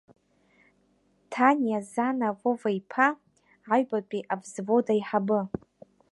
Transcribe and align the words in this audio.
Ҭаниа 1.31 1.79
Зана 1.91 2.29
Вова-иԥа, 2.39 3.07
аҩбатәи 3.73 4.27
авзвод 4.33 4.87
аиҳабы… 4.93 5.39